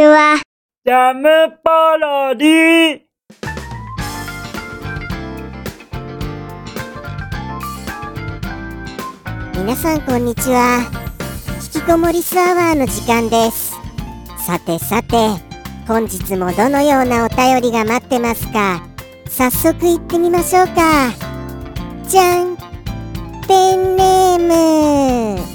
[0.00, 0.40] ちは。
[0.86, 1.28] ジャム
[1.62, 3.00] パロディ。
[9.58, 10.90] 皆さんこんにちは。
[11.74, 13.74] 引きこもりスアワーの時間です。
[14.46, 15.16] さてさて
[15.86, 18.80] 本日もどのようなお便りが待ってますか？
[19.28, 21.10] 早速行ってみましょうか。
[22.08, 22.56] じゃん。
[23.46, 25.40] ペンネーム。
[25.44, 25.49] サ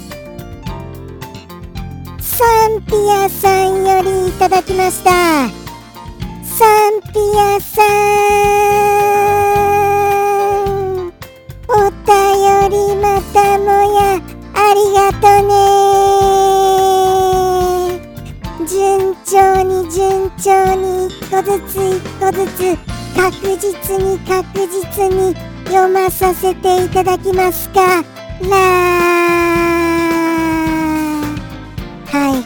[2.68, 5.10] ンピアさんよりいただきました。
[5.10, 7.82] サンピアさ
[10.64, 10.66] ん
[11.68, 12.14] お便
[12.70, 14.20] りまたもや
[14.54, 15.54] ありがとね。
[18.66, 22.58] 順調に順調に一個ずつ一個ずつ
[23.14, 25.34] 確実に確実に
[25.66, 28.02] 読まさせていただきますか。
[28.42, 29.35] ら
[32.16, 32.42] はい。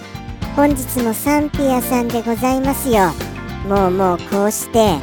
[0.56, 3.12] 本日もサンピアさんでございますよ。
[3.68, 4.96] もうもうこうして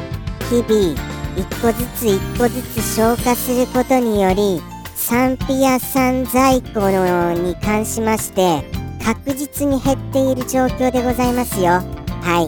[0.50, 0.94] 日々
[1.38, 4.60] 一個ずつ一個ずつ消化することにより
[4.94, 8.62] サンピア産在庫のに関しまして
[9.02, 11.80] 確実に減っている状況でございますよ。
[12.20, 12.46] は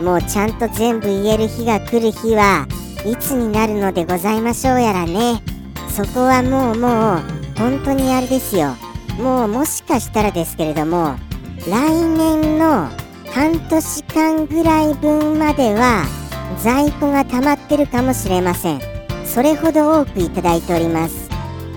[0.00, 0.02] い。
[0.02, 2.66] もうちゃんと全部言える日が来る日は
[3.06, 5.40] いつになるのでございましょうやらね。
[5.88, 7.20] そこはもうもう
[7.56, 8.74] 本当にあれですよ。
[9.20, 11.14] もうもしかしたらですけれども
[11.68, 12.88] 来年の
[13.32, 16.04] 半年間ぐらい分までは
[16.62, 18.80] 在庫が溜まってるかもしれません。
[19.24, 21.28] それほど多くいただいております。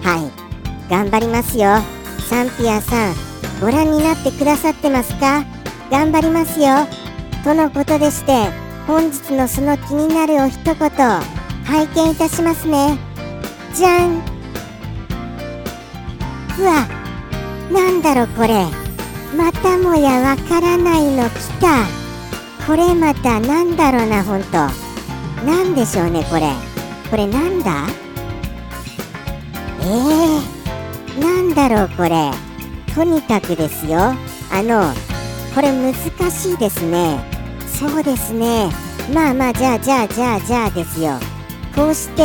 [0.02, 0.90] はい。
[0.90, 1.78] 頑張りますよ。
[2.30, 3.14] サンピアさん
[3.62, 5.46] ご覧になってくださってますか？
[5.92, 6.88] 頑張りますよ。
[7.44, 8.48] とのことでして
[8.88, 12.98] 本日のその気になるお一言拝見いたしますね。
[13.76, 14.22] じゃん。
[16.60, 16.88] うわ
[17.72, 18.66] なんだろこれ。
[19.36, 21.86] またもやわからないの来た。
[22.68, 24.52] これまたなんだろうなほんと。
[25.46, 26.54] なんでしょうねこれ。
[27.10, 27.88] これなんだ？
[29.82, 32.32] えー、なんだろうこれ。
[32.94, 34.00] とにかくですよ。
[34.52, 34.94] あの
[35.56, 35.94] これ難
[36.32, 37.20] しいですね。
[37.68, 38.70] そうですね。
[39.14, 41.20] まあまあじゃあじゃあじゃあじゃあですよ。
[41.76, 42.22] こうして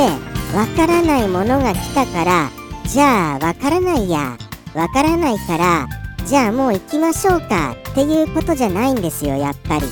[0.54, 2.50] わからないものが来たから
[2.86, 4.36] じゃあわからないや。
[4.74, 5.88] わからないから
[6.28, 9.86] じゃあもう行きましょうかっていうことじゃないんですよやっぱり。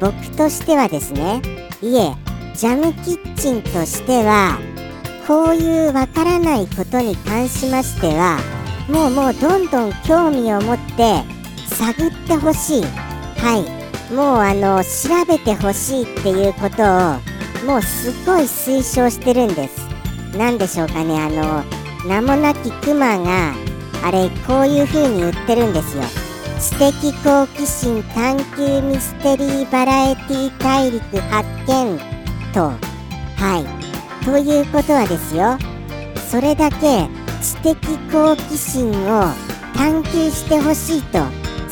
[0.00, 1.40] 僕としてはですね。
[1.80, 2.12] いえ
[2.56, 4.58] ジャムキッチンとしては
[5.28, 8.40] こういうわからないことに関しましては
[8.88, 11.22] もうもうどんどん興味を持って
[11.68, 12.82] 探ってほしい。
[12.82, 13.64] は
[14.10, 14.12] い。
[14.12, 19.86] もうあの調べてほしいっていうことをもうすごい推奨してるんです。
[20.36, 21.16] 何でしょうかね。
[21.16, 21.62] あの
[22.08, 23.69] 名もなきクマが
[24.02, 26.02] あれこういう風に言ってるんですよ。
[26.60, 31.98] 知的好奇心探求ミステリーバラエティ大陸発見
[32.52, 32.72] と。
[33.36, 34.24] はい。
[34.24, 35.56] ということはですよ。
[36.30, 37.08] それだけ
[37.42, 37.76] 知的
[38.12, 39.24] 好奇心を
[39.74, 41.18] 探求してほしいと。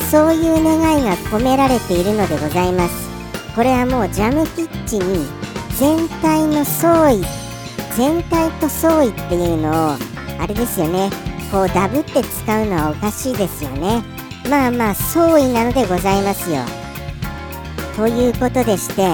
[0.09, 3.09] そういう願いが込められているのでございます。
[3.55, 5.27] これはもうジャムキッチンに
[5.77, 7.23] 全体の総意
[7.95, 9.97] 全体と総意っていうのを
[10.39, 11.28] あれですよね。
[11.51, 14.03] こうダブって使うのはおかしいですよね。
[14.49, 16.57] まあまあ総意なのでございますよ。
[17.95, 19.07] ということでして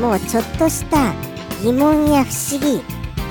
[0.00, 1.12] もうちょっとした
[1.62, 2.82] 疑問や不思議。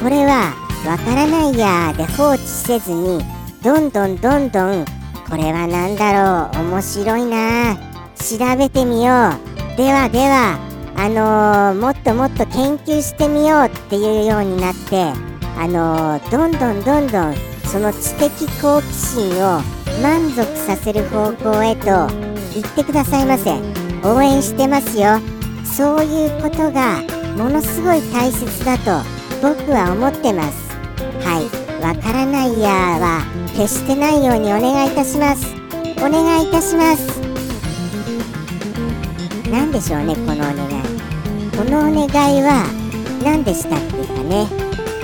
[0.01, 0.53] これは
[0.85, 3.19] わからないやで放置せずに
[3.63, 4.85] どんどんどんどん
[5.29, 7.75] これは何だろう面白いな
[8.16, 9.78] 調べてみよう。
[9.78, 10.59] ではでは
[10.96, 15.03] あのー、もっともっと研究してみようっていうようになって
[15.59, 17.35] あのー、どんどんどんどん
[17.67, 19.61] その知的好奇心を
[20.01, 22.07] 満足させる方向へと
[22.53, 23.51] 言ってくださいませ。
[24.03, 25.19] 応援してますよ。
[25.66, 27.01] そういうことが
[27.35, 29.05] ものすごい大切だと
[29.41, 30.75] 僕は思ってます。
[31.25, 31.67] はい。
[31.83, 33.22] わからないやは
[33.55, 35.45] 決してないようにお願いいたします。
[35.97, 37.19] お願いいたします。
[39.52, 40.58] 何でしょうねこのお願い。
[41.55, 42.66] このお願いは
[43.23, 44.47] 何でしたっけかね。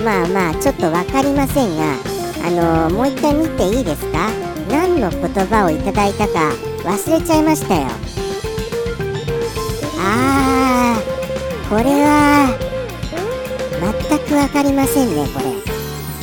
[0.04, 2.13] まあまあちょっと分かりませんが。
[2.46, 4.28] あの、もう一回見ていいですか？
[4.68, 6.50] 何の言葉をいただいたか
[6.82, 7.86] 忘れちゃいましたよ。
[9.98, 12.58] あーこれは
[14.08, 15.44] 全く分かりませんねこれ。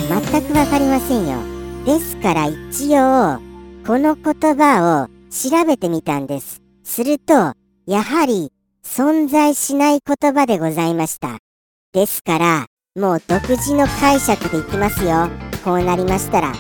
[0.08, 1.40] 全く分かりませんよ。
[1.86, 3.40] ですから一応
[3.86, 6.62] この言葉を調べてみたんです。
[6.84, 7.54] すると
[7.88, 8.52] やはり
[8.84, 11.40] 存在しない言葉でございました。
[11.94, 12.66] ですから
[12.96, 15.30] もう独自の解釈でいきますよ。
[15.64, 16.54] こうなりましたら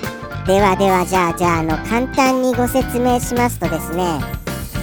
[0.45, 4.19] ではではじゃあじゃああの簡単にご説明しますとですね。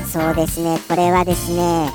[0.06, 1.90] そうですねこれはですね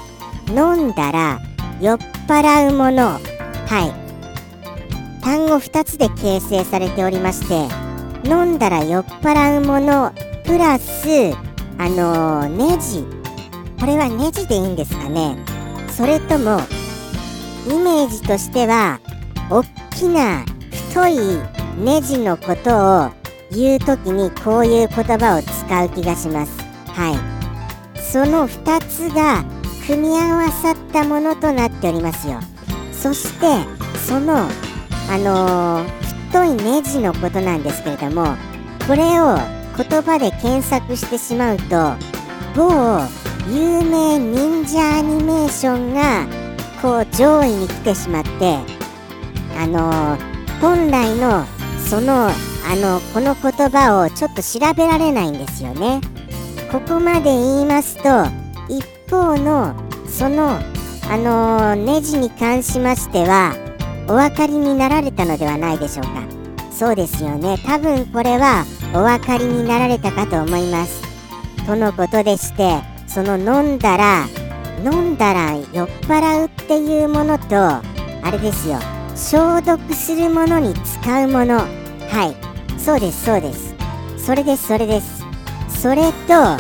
[0.50, 1.40] 飲んだら
[1.82, 1.98] 酔っ
[2.28, 3.20] 払うものは
[5.20, 5.22] い。
[5.24, 7.68] 単語2つで形成されておりまして
[8.30, 10.12] 飲んだら酔っ払うもの
[10.46, 11.34] プラス
[11.78, 13.06] あのーネジ。
[13.80, 15.38] これはネジでいいんですかね。
[15.90, 16.60] それとも
[17.68, 19.00] イメージとしては
[19.50, 19.64] おっ
[19.96, 20.44] きな
[20.92, 23.12] 太いネジのことを
[23.52, 26.60] 言う時にこういう言葉を使う気がします。
[26.88, 28.02] はい。
[28.02, 29.44] その2つが
[29.88, 32.40] 組み合わさったものとなっておりますよ。
[32.92, 33.48] そして
[34.08, 34.38] その
[35.10, 36.04] あのー
[36.34, 38.36] 太いネジのことなんですけれども
[38.88, 39.38] これを
[39.78, 41.94] 言葉で検索してしまうと
[42.56, 42.72] 某
[43.52, 46.26] 有名忍者アニメーションが
[46.82, 48.58] こう上位に来てしまって
[49.60, 51.03] あのー本来の
[51.94, 52.32] そのあ
[52.76, 56.02] のこの言葉をちょっと調べられないんですよね。
[56.72, 58.26] ここまで言いますと
[58.68, 59.76] 一方の
[60.08, 60.58] その
[61.08, 63.54] あのネジに関しましては
[64.08, 66.24] お分かりになられたのではないでしょうか。
[66.72, 67.60] そうですよね。
[67.64, 71.00] 多分これはお分かりになられたかと思います。
[71.68, 74.26] とのことでしてその飲んだら
[74.84, 77.84] 飲んだら酔っ払うっていうものとあ
[78.32, 78.80] れですよ。
[79.16, 81.83] 消毒するものに使うもの。
[82.14, 82.80] はい。
[82.80, 83.74] そうですそうです。
[84.18, 85.26] それですそれです。
[85.82, 86.58] それと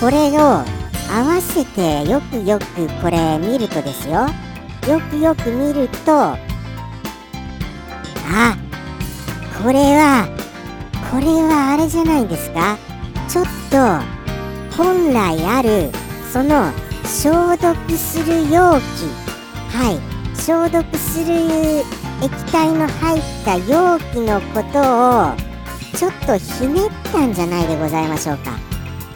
[0.00, 0.64] これを合
[1.24, 4.26] わせてよくよくこれ見るとですよ。
[4.88, 6.36] よくよく見るとあ
[9.62, 10.26] これは
[11.12, 12.76] これはあれじゃないですか。
[13.28, 15.92] ちょっと本来ある
[16.32, 16.72] その
[17.04, 19.06] 消毒する容器。
[19.70, 20.00] はい。
[20.34, 21.84] 消毒する
[22.22, 25.34] 液体の入った容器のことを
[25.96, 28.56] ちょっとひねったんじゃないでございましょうか。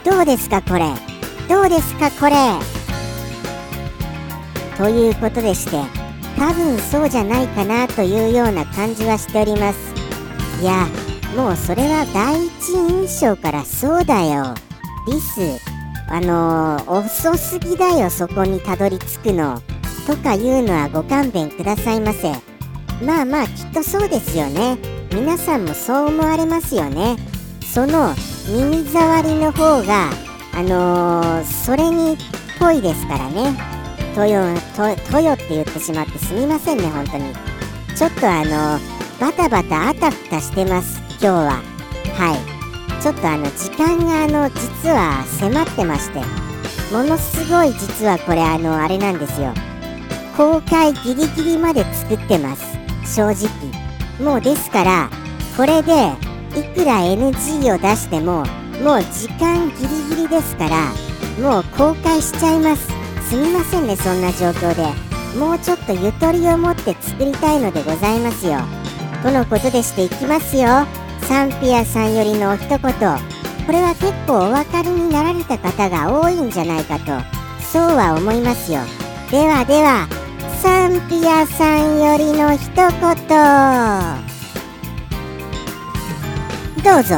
[0.04, 0.92] どうですかこれ？
[1.48, 2.36] どうですかこれ？
[4.76, 5.80] ということでして
[6.36, 9.78] 多分そうじゃないかなというような感じはしております。
[10.60, 10.86] いや
[11.36, 14.54] もうそれは第一印象からそうだよ。
[15.06, 15.60] リス
[16.08, 19.62] あのー遅すぎだよそこにたどり着くの。
[20.06, 22.32] とかいうのはご勘弁くださいませ。
[23.02, 24.78] まあまあきっとそうですよね。
[25.12, 27.16] 皆さんもそう思われますよね。
[27.62, 28.14] その
[28.48, 30.10] 耳障りの方が
[30.54, 32.16] あのーそれにっ
[32.58, 33.54] ぽいですからね。
[34.14, 34.40] トヨ
[35.10, 37.34] トヨって言ってしまってすみませんね本当に。
[37.94, 38.78] ちょっとあの
[39.20, 41.62] バタバタあたふたしてます今日は。
[42.14, 43.02] はい。
[43.02, 46.20] ちょっとあの時間があの実は迫ってまして。
[46.92, 49.52] ものすごい実はこれあのあれなんですよ。
[50.36, 52.64] 公開ギリギリまで作ってます。
[53.06, 53.48] 正直。
[54.20, 55.10] もうですから
[55.56, 56.12] これで
[56.58, 58.44] いくら NG を出しても
[58.82, 60.92] もう時間ギリギリですから
[61.40, 62.88] もう公開しちゃいます。
[63.28, 65.06] すみませんねそんな状況で。
[65.38, 68.58] もうちょっとゆとりを持って作りたいのでございますよ。
[69.22, 70.86] とのことでしていきますよ。
[71.22, 72.78] サンピアさんよりのお一言。
[72.78, 77.06] これは結構お分かりになられた方が多いんじゃないかと
[77.60, 78.80] そうは思いますよ。
[79.30, 80.06] ではでは
[80.62, 82.86] サンピアさんよりの一言。
[86.82, 87.16] どうぞ。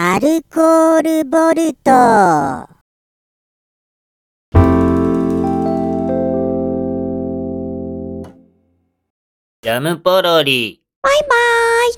[0.00, 2.77] アルコールボルト。
[9.68, 10.80] ジャムポロリ。
[11.02, 11.28] バイバー
[11.90, 11.94] イ。